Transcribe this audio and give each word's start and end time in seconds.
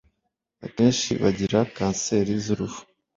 "Akenshi 0.65 1.11
bagira 1.21 1.59
kanseri 1.75 2.33
z'uruhu, 2.43 2.79